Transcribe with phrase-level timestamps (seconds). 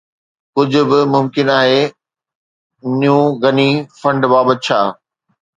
[0.59, 1.81] ڪجهه به ممڪن آهي
[3.01, 3.69] نيو گني
[3.99, 4.81] فنڊ بابت ڇا؟